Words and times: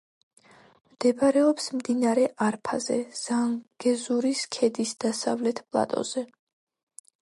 მდებარეობს 0.93 1.67
მდინარე 1.81 2.25
არფაზე, 2.47 2.99
ზანგეზურის 3.21 4.45
ქედის 4.59 4.99
დასავლეთ 5.07 5.67
პლატოზე. 5.71 6.31